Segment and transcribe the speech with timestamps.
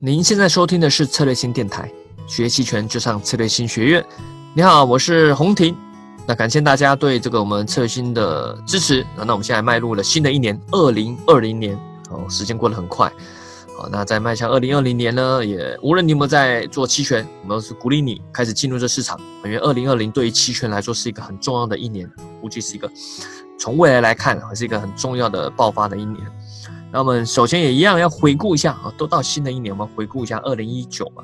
[0.00, 1.90] 您现在收听的是策略性电台，
[2.24, 4.04] 学期权就上策略性学院。
[4.54, 5.76] 你好，我是洪婷。
[6.24, 9.04] 那感谢大家对这个我们策略性的支持。
[9.16, 11.76] 那那我们现在迈入了新的一年，二零二零年
[12.10, 13.12] 哦，时间过得很快。
[13.76, 19.18] 好，那在迈向二零二零年呢，也无论你有没有在做期权，我们都是鼓励你开始进入这市场。
[19.44, 22.08] 因为二零二零对于期权来说是一个很重要的一年，
[22.40, 22.88] 估计是一个
[23.58, 26.24] 从未来来看，还是一个很重要的爆发的一年。
[26.90, 31.22] 那我们首先也一样要回顾一下啊，都到新的一年，我们回顾一下二零一九嘛。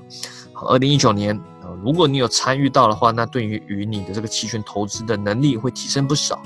[0.52, 6.36] 好，二零一九年啊，如果你有参与到的话，那对于与你的这个期权投资的能力会提升不少。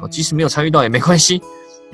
[0.00, 1.42] 啊，即使没有参与到也没关系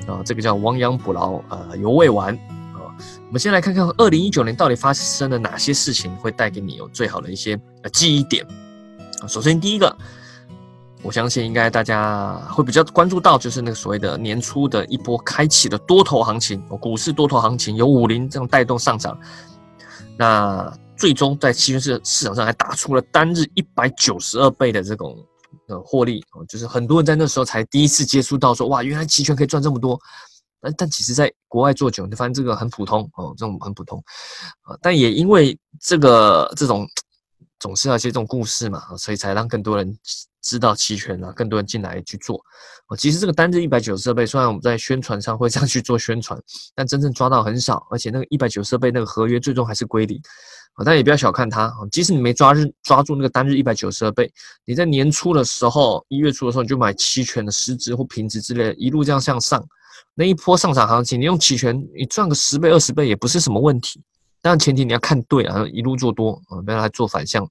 [0.07, 2.33] 啊，这个叫亡羊补牢，呃，犹未完
[2.73, 2.85] 啊。
[3.27, 8.45] 我们先来看看二零一九年到底发生了哪些事情，会带给你有最好的一些呃记忆点。
[9.21, 9.97] 啊，首先第一个。
[11.01, 19.17] 我相信应该大家会比较关注到，就是那个所谓的年初的一波开启的多头行情，股市多头行情有五零这样带动上涨，
[20.17, 25.17] 那最终在期权市市场上还打出了单日一百九十二倍的这种
[25.69, 29.97] 呃获利哦，就是很多人在那时候才第一次接触到说哇，原来期权可以赚这么多，
[30.59, 34.03] 但但其实在国外做久，你发现这个很普通哦，这种很普通
[34.63, 36.85] 啊，但也因为这个这种
[37.57, 39.97] 总是要些这种故事嘛，所以才让更多人。
[40.41, 42.39] 知道期权啊，更多人进来去做
[42.87, 42.95] 哦。
[42.95, 46.39] 其实这个单日一百九十倍，虽然我们在宣传上会这样去做宣传，
[46.75, 50.19] 但真正抓到很少，而且那个一百九十倍那个合约最终还是归零
[50.73, 50.83] 啊。
[50.85, 54.31] 但也不要小看它即使你没抓日抓住那个单日一百九十二倍，
[54.65, 59.63] 你在年初的时候，一月初的时候你就买期权的实值或平值之类，一路这样向上，
[60.15, 64.01] 那一波上涨行情，你用期权你赚个十倍二十倍也不是什么问题。
[64.41, 67.45] 但前提你要看对啊，一路做多啊，不要来做反向。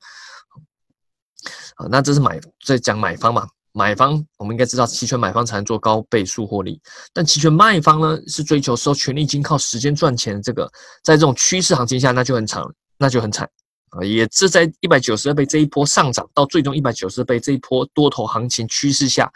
[1.78, 3.48] 啊，那这是买在讲买方嘛？
[3.72, 6.80] 买方我们应该知道，期权买方才能做高倍数获利，
[7.12, 10.42] 但期权卖方呢是追求收权利金、靠时间赚钱。
[10.42, 10.68] 这个
[11.04, 12.62] 在这种趋势行情下，那就很惨，
[12.96, 13.48] 那就很惨
[13.90, 14.02] 啊！
[14.02, 19.30] 也是在一百九十二倍这一波上涨到最终一百九十倍这一波多头行情趋势下，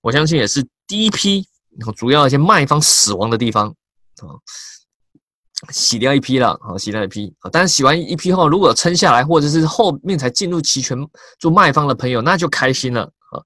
[0.00, 1.46] 我相信也是第一批
[1.94, 4.34] 主要一些卖方死亡的地方啊。
[5.70, 7.50] 洗掉一批了，好，洗掉一批啊！
[7.52, 10.96] 但是洗完一批后，如果撑下来，或者是后面才进入期权
[11.40, 13.42] 做卖方的朋友，那就开心了啊！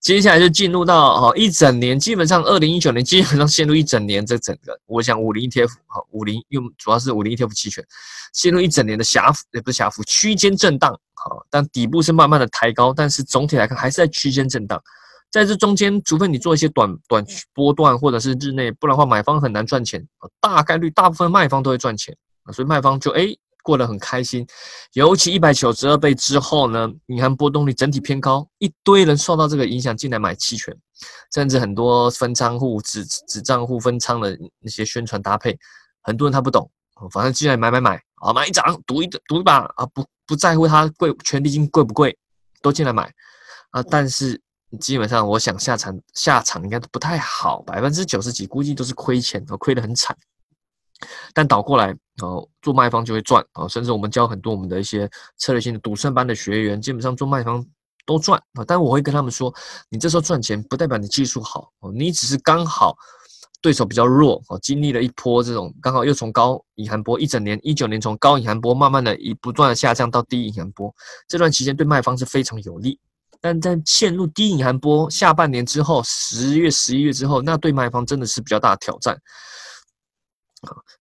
[0.00, 7.84] 接下来就进入到哈一整年，基本上二零一九年基本上陷入一整年这整个，我想五零 ETF 哈五零用主要是五零 ETF 期权
[8.32, 14.80] 陷入一整年的狭幅也不是狭幅区间震荡，好，但底部是慢慢的抬高，但是总体来看还是在区间震荡。
[15.30, 20.02] 在这中间，除非你做一些短短波段或者是日内，不然的话买方很难赚钱
[20.40, 23.26] 大概率大部分卖方都会赚钱啊，所以卖方就哎
[23.62, 24.46] 过得很开心。
[24.94, 30.74] 尤其一百九十二倍之后呢，你看波动率整体偏高，一堆人受到这个影响进来买期权，
[31.34, 35.58] 甚至很多分仓户、子子账户分仓的那些宣传搭配，
[36.02, 36.70] 很多人他不懂，
[37.10, 42.16] 反正进来买买买啊，买一涨赌一赌一把啊，不不在乎它贵权利金贵不贵，
[42.62, 43.12] 都进来买
[43.72, 44.40] 啊，但是。
[44.78, 50.16] 基本上，我想下场下场应该不太好，百分之九十几估计都是亏钱，哦，亏得很惨。
[51.34, 57.62] 但倒过来，哦，做卖方就会赚，哦，甚至我们教很多我们的一些策略性的赌圣班的学员，基本上做卖方
[58.06, 58.64] 都赚啊。
[58.66, 59.54] 但我会跟他们说，
[59.90, 62.96] 你这时候赚钱不代表你技术好，哦，你只是刚好
[63.60, 70.94] 对手比较弱，哦，经历了一波这种刚好又从高隐含波一整年一九年从高隐含波慢慢的以不断的下降到低隐含波，
[71.28, 72.98] 这段期间对卖方是非常有利。
[73.46, 79.16] 但在陷入低隐含波下半年之后，十月、十一月之后，那对卖方真的是比较大的挑战。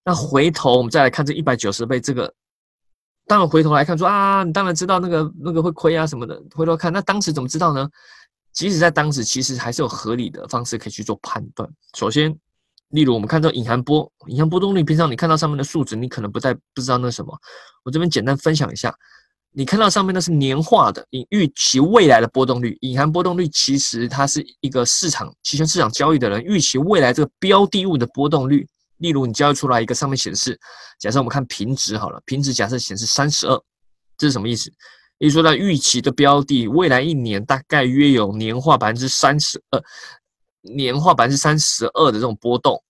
[0.04, 2.32] 那回头我们再来看这一百九十倍这个，
[3.26, 6.40] 当然回头来看说啊，你当然知道那个那个会亏啊什么的。
[6.54, 7.90] 回头看，那当时怎么知道呢？
[8.54, 11.68] 即使在当时，其实还是有合理的方式可以去做判断。
[11.98, 12.32] 首先，
[12.90, 17.36] 例如我们看到隐含波，隐含波动率，平常你看到上面的数值，你可能不太不知道那什么。
[17.84, 18.96] 我这边简单分享一下。
[19.58, 28.68] 你看到上面那是年化的，你预期未来的波动率，隐含波动率其实它是一个市场期权市场交易的人预期未来这个标的物的波动率。
[28.98, 30.60] 例如你交易出来一个上面显示，
[31.00, 33.58] 假设我们看平值好了，平值假设显示三十二，
[34.18, 34.70] 这是什么意思？
[35.20, 39.82] 也就是说它预期的标的未来一年大概约有年化百分之三十二，
[40.64, 42.84] 年化百分之三十二的这种波动，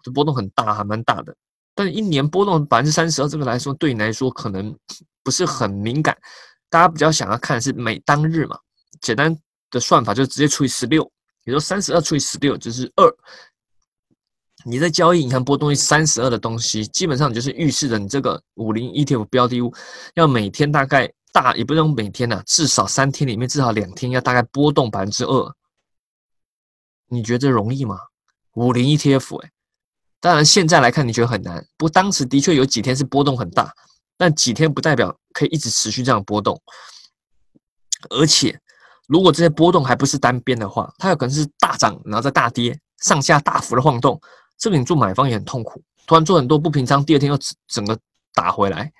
[0.00, 1.34] 这波动很大，还蛮大的。
[1.74, 4.72] 但一年波动百分之三十二，这个来说对你来说可能。
[5.22, 6.16] 不是很敏感，
[6.68, 8.58] 大家比较想要看的是每当日嘛，
[9.00, 9.36] 简单
[9.70, 11.10] 的算法就是直接除以十六，
[11.44, 13.10] 也就三十二除以十六就是二。
[14.64, 19.74] 你在交易银行波动率三十二的东西，基本上就是预示着你这个五零 ETF 标的物
[20.14, 25.54] 要每天大概大也不用每天呐，至少三天里面至少两天要大概波动百分之二。
[27.08, 27.98] 你觉得容易吗？
[28.54, 29.50] 五零 ETF 哎，
[30.20, 33.74] 当然现在来看你觉得很难，不过当时的确有几天是波动很大，
[34.22, 36.56] 但几天不代表可以一直持续这样波动。
[38.08, 38.56] 而且
[39.08, 44.20] 如果这些波动还不是单边的话，它有可能是大涨然后再大跌，上下大幅的晃动，
[44.56, 45.82] 这个你做买方也很痛苦。
[46.06, 47.36] 突然做很多不平仓，第二天又
[47.66, 47.98] 整个
[48.32, 48.92] 打回来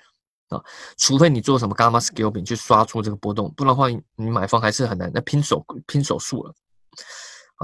[0.49, 0.61] 啊！
[0.97, 3.87] 除非你做什么 gamma scalping 去刷出这个波动，不然的话，
[4.17, 5.09] 你买方还是很难。
[5.15, 6.53] 那拼手拼手速了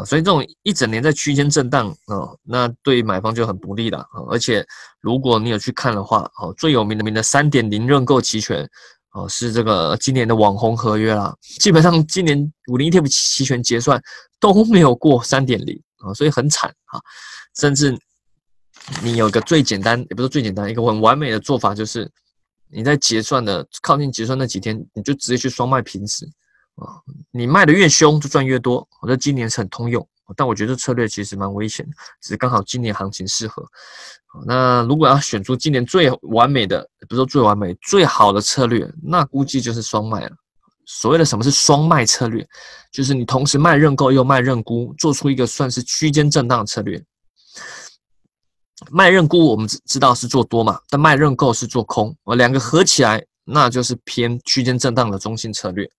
[0.05, 4.21] 所以这种一整年在区间震荡啊，那对买方就很不利了啊！
[4.31, 4.65] 而且
[5.01, 8.69] 如果你有去看的话，哦，最有名的名的三点零认购期权
[9.13, 11.35] 哦，是这个今年的网红合约啦。
[11.61, 14.01] 基本上今年五零 ETF 期权结算
[14.41, 17.01] 都没有过三点零啊，所以很惨啊，
[17.59, 17.99] 甚至。
[19.03, 22.11] 你有个最简单，也不是最简单，一个很完美的做法，就是
[22.71, 26.27] 你在结算的靠近结算那几天，你就直接去双卖平时
[26.79, 28.87] 啊，你卖的越凶就赚越多。
[29.01, 33.65] 我觉得今年是很通用，但我觉得策略其实蛮危险的，只是刚好今年行情适合。
[34.47, 40.31] 那如果要选出今年最完美的，不是说最完美，最好的策略，那估计就是双卖了。
[40.87, 42.47] 所谓的什么是双卖策略，
[42.93, 47.03] 就是你同时卖认购又卖认沽，做出一个算是区间震荡策略。
[48.91, 55.91] 卖认沽我们知知道是做多嘛，但卖认购是做空，我两个合起来那就是偏区间震荡的中性策略。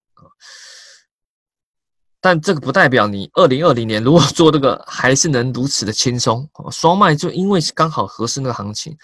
[2.21, 6.45] 但这个不代表你二零二零年如果做这个还是能如此的轻松。
[6.71, 8.95] 双卖就因为刚好合适那个行情，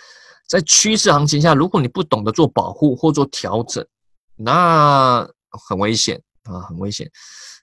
[0.50, 3.86] 在趋势行情下，如果你不懂得做保护或做调整，
[4.36, 5.26] 那
[5.68, 7.10] 很危险啊，很危险。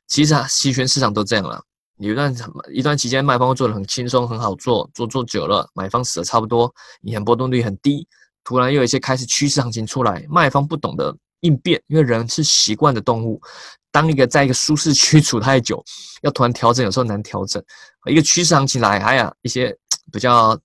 [0.08, 1.62] 其实啊，期权市场都这样了。
[1.98, 2.34] 有一段
[2.72, 8.08] 一段期间，卖方做的很轻松，很好做，做做久了，买方死的差不多，银行波动率很低。
[8.42, 13.40] 突然又有一些开始趋势行情出来，卖方不懂得应变，因为人是习惯的动物。
[13.92, 15.84] 当一个在一个舒适区处太久，
[16.22, 17.62] 要突然调整，有时候难调整。
[18.06, 19.76] 一个趋势行情来，哎呀，一些
[20.10, 20.58] 比较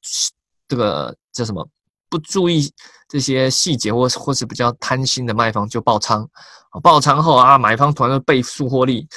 [0.67, 1.67] 这个叫什么，
[2.09, 2.71] 不注意
[3.07, 6.27] 这些细节，或或是比较贪心的卖方就爆仓，
[6.81, 9.07] 爆仓后啊，买方突然倍数获利。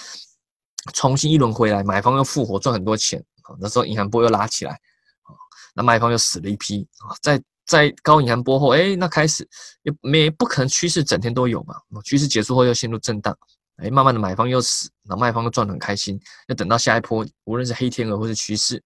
[0.94, 3.22] 重新一轮回来，买方又复活赚很多钱！
[3.60, 5.36] 那时候银行波又拉起来啊，
[5.74, 7.12] 那卖方又死了一批啊！
[7.20, 7.40] 在
[7.70, 9.48] 在高引函波后，哎，那开始
[9.84, 11.76] 也没不可能趋势整天都有嘛？
[12.02, 13.32] 趋势结束后又陷入震荡，
[13.76, 18.82] 哎，慢慢的买方又死，那卖方又赚得很开心，要等到下一波，无论是黑天鹅或是趋势。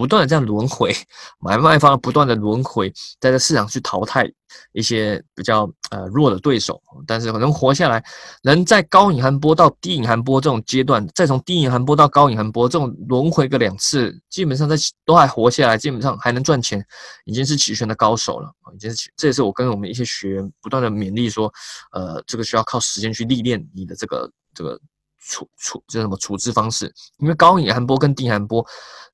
[0.00, 0.96] 不断的这样轮回，
[1.40, 4.26] 买卖方不断的轮回，在这市场去淘汰
[4.72, 8.02] 一些比较呃弱的对手，但是能活下来，
[8.42, 14.74] 能在高隐含波到低隐含波这种阶段，再从低隐含波到高隐含波这种轮回个两次，基本上在
[15.04, 16.82] 都还活下来，基本上还能赚钱，
[17.26, 21.52] 已经是齐全的高手了已经是这也是我跟我们一些学员不断的勉励说，
[21.92, 24.80] 呃，这个需要靠时间去历练你的这个这个
[25.18, 28.66] 处处这什么处置方式，因为高隐含波跟低隐含波。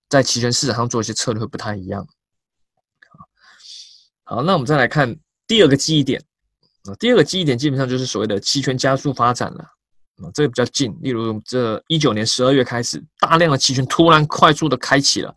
[0.09, 2.07] 在期权市场上做一些策略会不太一样。
[4.25, 5.17] 好，那我们再来看
[5.47, 6.23] 第二个记忆点
[6.85, 9.61] 啊，第二个记忆点基本上就是所谓的期权加速发展了
[10.17, 10.97] 啊，这个比较近。
[11.01, 15.35] 例如，这一九年十二月开始，大量的期权突然快速的开启了，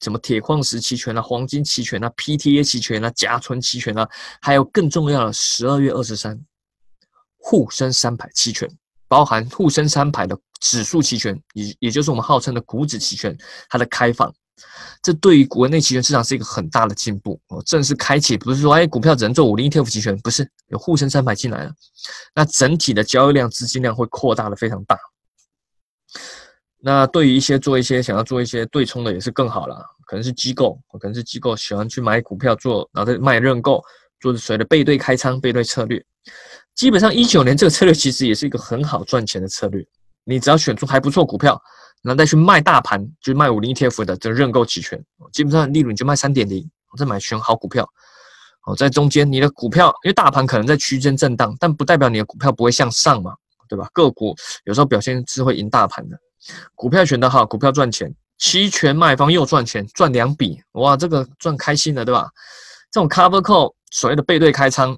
[0.00, 4.08] 什么铁矿石期权啊、黄金期权啊、PTA 期权啊、甲醇期权啊，
[4.40, 6.40] 还有更重要的十二月二十三，
[7.36, 8.68] 沪深三百期权。
[9.06, 13.36] 包含沪深三百的指数期权，也也就是我们号称的股指期权，
[13.68, 14.32] 它的开放，
[15.02, 17.60] 这对于国内期权市场是一个很大的进步哦。
[17.66, 21.72] 正式开启，不是说哎股票只能做五零 ETF 期权，不是有沪深三百进来了，
[22.32, 24.96] 那整体的交易量、资金量会扩大的非常大。
[26.84, 29.84] 那对于一些做一些想要做一些对冲的，也是更好了。
[30.06, 33.82] 可能是机构，可能是机构喜欢去买股票做，然后再卖认购，
[34.20, 36.04] 做所谓的背对开仓、背对策略。
[36.74, 39.84] 基本上一九年这个策略其实也是一个很好赚钱的策略。
[40.24, 41.60] 你只要选出还不错股票，
[42.02, 45.02] 然后再去卖大盘，就是卖五零 ETF 的这认购期权，
[45.32, 47.88] 基本上利润就卖三点零，再买选好股票。
[48.64, 53.34] 哦，在中间你的股票，因为大盘可能在区间震荡，但不代表你的股票不会向上嘛，
[53.68, 53.88] 对吧？
[53.92, 56.16] 个股有时候表现是会赢大盘的。
[56.74, 62.30] 股票选得好，股票赚钱，期权卖方又赚钱，赚两笔，哇，这个赚开心了，对吧？
[62.90, 64.96] 这种 cover call 所谓的背对开仓。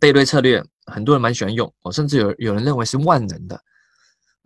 [0.00, 0.62] 背对策略，
[0.92, 3.58] 很多人蛮喜欢用，哦甚至有有人认为是万能的。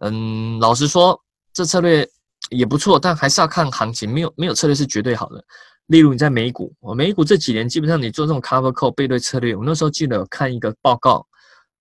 [0.01, 1.19] 嗯，老实说，
[1.53, 2.07] 这策略
[2.51, 5.43] 也不错，但还是要看行情，没有没有策略是绝对好的。
[5.87, 11.27] 例如你在美股，我美股这几年基本上你做这种 cover call 背对策略，我那时候记得有看一个报告，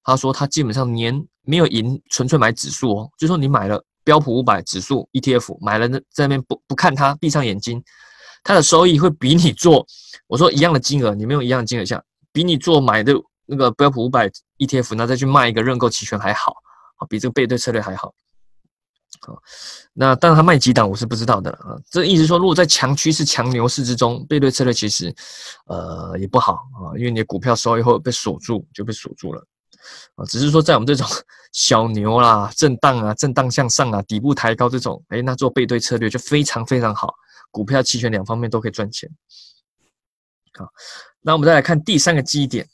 [0.04, 7.84] 他说他基本上年没有赢，纯粹买指数哦，就说你买了标普五百指数 ETF，买了那在那边不不看它，闭上眼睛，
[8.44, 9.86] 它的收益会比你做
[10.28, 13.14] 我说一样的金额，你没有一样的金额下，比你做买的。
[13.52, 16.54] 那个标普五百 ETF，那再去卖一个认购期权还好，
[17.00, 18.14] 啊，比这个背对策略还好。
[19.22, 19.38] 好，
[19.92, 21.76] 那当然它卖几档我是不知道的啊。
[21.90, 25.14] 这意思说，如果在强趋势、强牛市之中，背对策略其实
[25.66, 29.44] 呃也不好啊，因为你的股票收以后被锁住就被锁住了
[30.16, 30.24] 啊。
[30.26, 31.06] 只是说在我们这种
[31.52, 37.14] 小牛啦、震荡啊、震荡向上啊、底部抬高这种，哎，那做背对策略就非常非常好，
[37.52, 39.10] 股票、期权两方面都可以赚钱。
[40.54, 40.68] 好，
[41.22, 42.66] 那我们再来看第三个基点，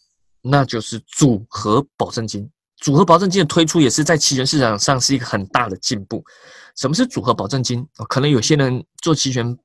[0.42, 2.52] 那就是组合保证金。
[2.86, 6.24] 组合保证金的推出也是在期权市场上是一个很大的进步。
[6.76, 7.84] 什么是组合保证金？
[8.08, 9.58] 可能有些人做期权，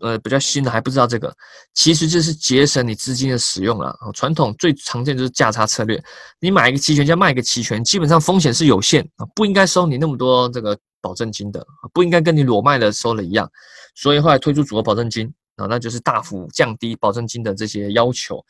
[0.00, 1.32] 呃，比较新的还不知道这个。
[1.72, 3.96] 其实就是节省你资金的使用了。
[4.12, 6.02] 传统最常见就是价差策略，
[6.40, 13.48] 你买一个期权加卖一个期权，基本上风险是有限啊，不应该收你那么多这个保证金的，不应该跟你裸卖的收了一样。
[13.94, 18.44] 所以后来推出组合保证金啊，那就是大幅降低保证金的这些要求。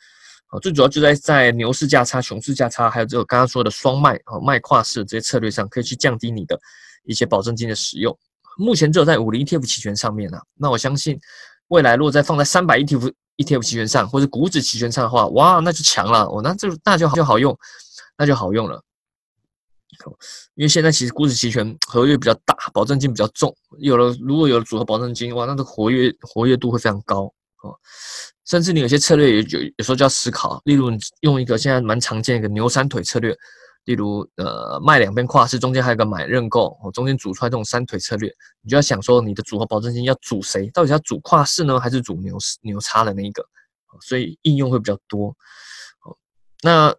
[0.59, 6.59] 最主要就在在牛市价差、熊市价差，还有这个刚刚说的双卖啊、卖跨市这些策略上，可以去降低你的
[7.03, 8.17] 一些保证金的使用。
[8.57, 11.19] 目前只有在五零 ETF 期权上面呢，那我相信
[11.67, 17.57] 未来如果再放在三百 ETF ETF 期权上，或者股指期权上的话，哇，那就强了哦，那就那就好就好用，
[18.17, 18.81] 那就好用了。
[20.55, 27.33] 因为现在其实股指期权合约比较大，保证金比较重，有了如果有了组合保证金，哇，那个活跃活跃度会非常高
[27.65, 27.75] 哦。
[28.45, 33.35] 甚至你有些策略也有有时候就要思考，例如你用一个现在蛮常见一个牛三腿策略，
[33.85, 38.31] 例如呃卖两边跨市，中间还有个买认购，哦中间组出来这种三腿策略，
[38.61, 43.43] 你就要想说你的组合保证金要组谁，到底要组跨市呢，还是组牛牛叉的那一个？
[44.01, 45.29] 所以应用会比较多。
[46.03, 46.15] 哦
[46.61, 46.93] 那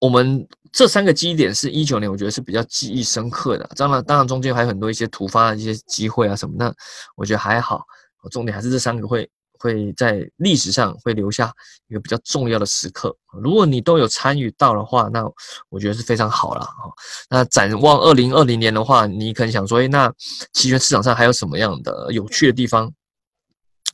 [0.00, 3.64] 我们这三个基点是一九年，我觉得是比较记忆深刻的。
[3.76, 6.74] 当然，当然中间还有很多一些突发的一些机会啊什么，那
[7.14, 7.84] 我觉得还好。
[8.30, 9.30] 重点还是这三个会。
[9.62, 11.52] 会在历史上会留下
[11.86, 13.16] 一个比较重要的时刻。
[13.40, 15.24] 如果你都有参与到的话，那
[15.68, 16.90] 我觉得是非常好了啊。
[17.30, 20.12] 那展望二零二零年的话，你可能想说，哎，那
[20.52, 22.92] 期权市场上还有什么样的有趣的地方？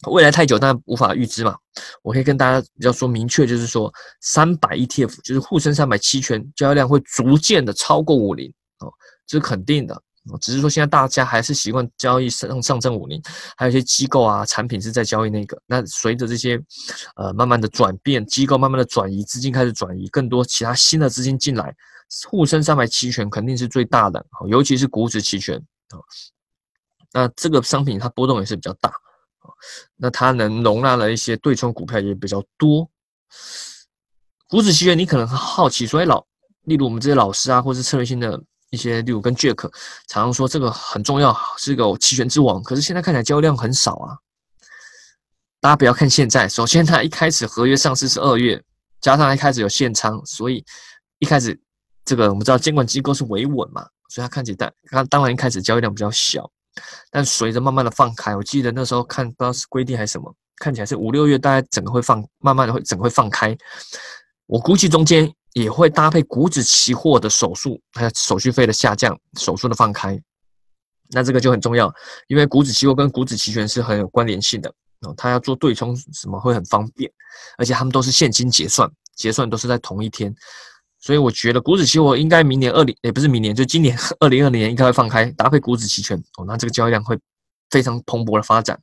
[0.09, 1.55] 未来太久，但无法预知嘛。
[2.03, 8.49] 我可以跟大家比较说明确，就是说，三百 ETF 就是沪深三百期权交易量会逐渐的超过五零
[8.79, 8.91] 哦，
[9.27, 10.03] 这是肯定的。
[10.38, 13.23] 只是说现在大家还是习惯交易上上证五零，
[13.56, 15.58] 还有一些机构啊产品是在交易那个。
[15.66, 16.61] 那随着这些
[17.16, 21.75] 呃慢慢的转变，机构慢慢的转移，资金开始转移，更多其他新的资金进来，
[22.28, 25.56] 沪深三百期权肯定是最大的，尤其是股指期权
[25.88, 25.97] 啊。
[27.12, 29.49] 那这个商品它波动也是比较大啊，
[29.97, 32.88] 那它能容纳了一些对冲股票也比较多。
[34.49, 36.25] 股指期权你可能很好奇，所以老
[36.64, 38.42] 例如我们这些老师啊，或是策略性的。
[38.71, 39.71] 一些例如跟 Jack
[40.07, 42.63] 常常说这个很重要，是个期权之王。
[42.63, 44.19] 可是现在看起来交易量很少啊。
[45.61, 48.63] 大家不要看现在，首先它一开始合约上市是二月，
[49.01, 50.65] 加上一开始有限仓，所以
[51.19, 51.59] 一开始
[52.05, 56.49] 这个我们知道监管机构是维稳嘛，所以它看起来它当然一开始交易量比较小。
[57.11, 63.57] 但随着慢慢的放开，我记得那时候看不知道是规定还是什么，看起来是五六月大概整个会放，慢慢的会整个会放开。
[64.47, 65.33] 我估计中间。
[65.59, 70.21] 也会搭配股指期货的手术，还有手续费的下降，手术的放开，
[71.11, 71.93] 那这个就很重要，
[72.29, 77.11] 因为股指期货跟股指期权是很有关联性的哦，它要做对冲什么会很方便，
[77.57, 80.35] 而且他们都是现金结算，结算都是在同一天，
[81.00, 87.19] 所以我觉得股指期货应该明年二零也不是明年，就今年 二零二零年应该会放开，搭配股指期权哦，那这个交易量会
[87.71, 88.79] 非常蓬勃的发展。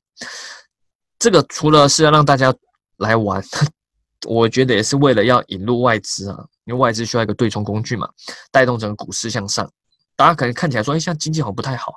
[1.19, 2.53] 这个除了是要让大家
[2.97, 3.43] 来玩，
[4.27, 6.45] 我觉得也是为了要引入外资啊。
[6.65, 8.09] 因为外资需要一个对冲工具嘛，
[8.51, 9.69] 带动整个股市向上。
[10.15, 11.93] 大家可能看起来说，哎，像经济好像不太好，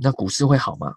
[0.00, 0.94] 那股市会好吗？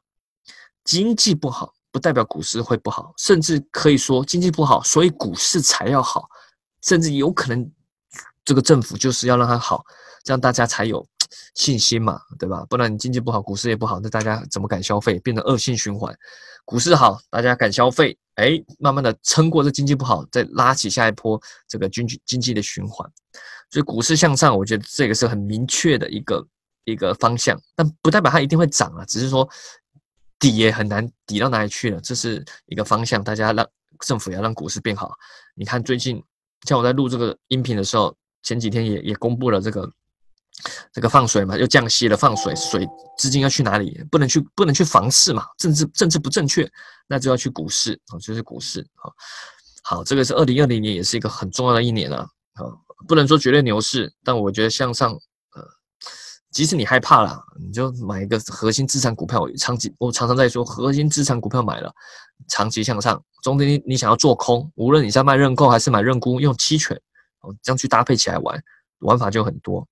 [0.84, 6.28] 经济不好不代表股市会不好，甚至可以说经济不好，所以股市才要好，
[6.84, 7.72] 甚至有可能
[8.46, 9.84] 这个政府就是要让它好，
[10.24, 11.06] 这样大家才有
[11.56, 12.66] 信心嘛，对吧？
[12.70, 15.20] 不然你经济不好，股市也不好，那大家怎么敢消费？
[15.20, 16.16] 变成恶性循环。
[16.64, 23.10] 股市好，大家敢消费，哎，慢慢的撑过这经济不好，再拉起下一波这个经济经济的循环，
[23.72, 26.48] 所以股市向上，我觉得这个是很明确的一个
[26.86, 29.48] 一个方向，但不代表它一定会涨啊，只是说
[30.38, 33.68] 底也很难底到哪里去了，这是一个方向，大家让
[34.00, 35.12] 政府要让股市变好。
[35.56, 36.24] 你看最近
[36.68, 39.92] 像我在录这个音频的时候，前几天也也公布了这个。
[40.94, 44.04] 这个放水嘛，又降息了，放水，水资金要去哪里？
[44.12, 46.70] 不能去，不能去房市嘛，政治政治不正确，
[47.08, 49.08] 那就要去股市啊，就是股市啊。
[49.84, 52.28] 好，这个是二零二零年，也是一个很重要的一年啊。
[52.56, 52.68] 啊，
[53.08, 55.64] 不能说绝对牛市，但我觉得向上，呃，
[56.52, 61.90] 即使你害怕了，你就买一个核心资产股票，长期我常常在说，核心资产股票买了，
[62.50, 63.24] 长期向上。
[63.42, 66.96] 中间你想要做空，无论你在卖认购还是买认沽，用期权
[67.40, 68.62] 哦，这样去搭配起来玩，
[69.00, 69.88] 玩法就很多。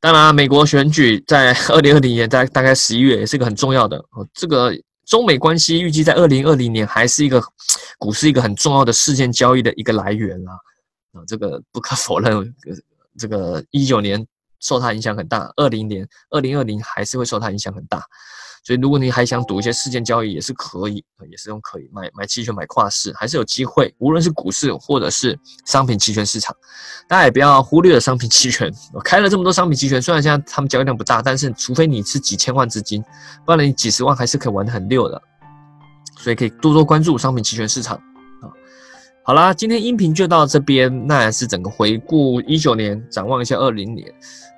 [0.00, 4.26] 当然，美国选举在 二零二零年在大概十一月也是一个很重要的哦。
[4.34, 4.72] 这个
[5.06, 7.42] 中美关系预计在二零二零年还是一个
[7.98, 10.52] 股市一个很重要的事件交易的一个来源啦。
[11.12, 12.54] 啊，这个不可否认，
[13.18, 14.24] 这个一九年
[14.60, 18.04] 受它影响很大，二零年、二零二零还是会受它影响很大。
[18.66, 20.94] 所以，如果你还想赌一些事件交易，也是可以，
[21.30, 23.94] 也是用可以买买期权、买跨市，还是有机会。
[23.98, 26.52] 无论是股市或者是商品期权市场，
[27.06, 28.68] 大家也不要忽略了商品期权。
[28.92, 33.00] 我开了这么多商品期权，虽然现在他们交易量不大，但是除非你是几千万资金，
[33.44, 35.22] 不然你几十万还是可以玩得很溜的。
[36.18, 38.02] 所以可以多多关注商品期权市场。
[39.22, 44.12] 好啦，今天音频就到这边，那也是整个回顾一九年，展望一下二零年。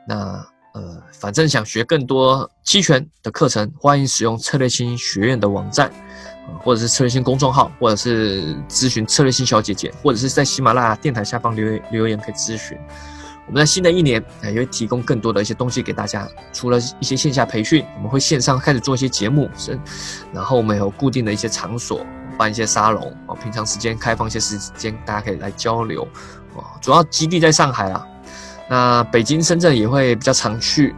[0.09, 0.43] 那。
[0.75, 5.91] 呃，反正想学更多期权的课程，欢迎使用策略星学院的网站，
[6.63, 12.79] 或者是策略星公众号，或者是咨询策略星小姐姐，或者是在喜马拉雅电台下方留言留言可以咨询。
[13.47, 19.77] 我们在新的一年也会提供更多的一些东西给大家，除了一些线下培训，我们会线上开始做一些节目，是，
[20.35, 22.05] 然后我们有固定的一些场所，
[22.37, 26.07] 办一些沙龙，哦，平常时间开放一些时间，大家可以来交流，
[26.55, 28.07] 哦，主要基地在上海啦。
[28.69, 30.95] 那北京、深圳也会比较常去，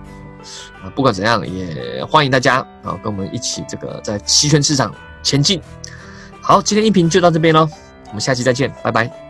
[0.82, 5.60] 啊，不管怎样，也欢迎大家啊，跟我们一起这个在期权市场前进。
[6.40, 7.68] 好，今天音频就到这边喽，
[8.08, 9.29] 我们下期再见，拜拜。